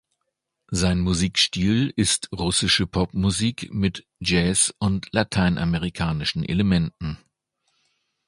Sein 0.71 0.97
Musikstil 1.01 1.93
ist 1.95 2.27
russische 2.31 2.87
Popmusik 2.87 3.71
mit 3.71 4.03
Jazz- 4.19 4.73
und 4.79 5.07
lateinamerikanischen 5.13 6.43
Elementen. 6.43 7.19